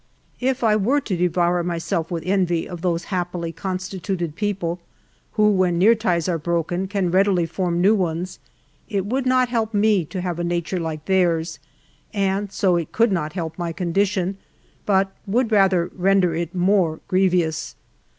[0.39, 4.79] If I were to devour myself with envy of those happily constituted people
[5.33, 8.39] who, when near ties are broken, can readily form new ones,
[8.89, 11.59] it would not help me to have a nature like theirs,
[12.15, 14.39] and so it could not help my condition,
[14.87, 17.75] but would rather render it more grievous.